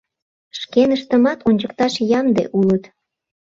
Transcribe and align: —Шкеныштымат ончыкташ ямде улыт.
—Шкеныштымат 0.59 1.39
ончыкташ 1.47 1.93
ямде 2.19 2.43
улыт. 2.57 2.83